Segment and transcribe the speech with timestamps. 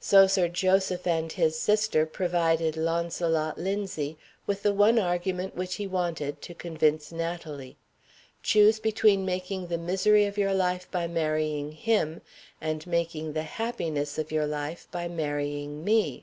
[0.00, 5.86] So Sir Joseph and his sister provided Launcelot Linzie with the one argument which he
[5.86, 7.76] wanted to convince Natalie:
[8.42, 12.22] "Choose between making the misery of your life by marrying him,
[12.58, 16.22] and making the happiness of your life by marrying _me.